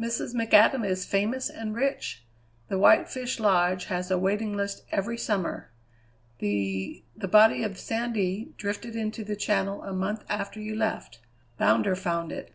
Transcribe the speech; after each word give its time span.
"Mrs. 0.00 0.34
McAdam 0.34 0.82
is 0.82 1.04
famous 1.04 1.50
and 1.50 1.74
rich. 1.74 2.24
The 2.68 2.78
White 2.78 3.06
Fish 3.06 3.38
Lodge 3.38 3.84
has 3.88 4.10
a 4.10 4.16
waiting 4.16 4.56
list 4.56 4.82
every 4.90 5.18
summer. 5.18 5.70
The 6.38 7.04
the 7.14 7.28
body 7.28 7.62
of 7.64 7.78
Sandy 7.78 8.54
drifted 8.56 8.96
into 8.96 9.24
the 9.24 9.36
Channel 9.36 9.82
a 9.82 9.92
month 9.92 10.24
after 10.30 10.58
you 10.58 10.74
left. 10.74 11.18
Bounder 11.58 11.94
found 11.94 12.32
it. 12.32 12.54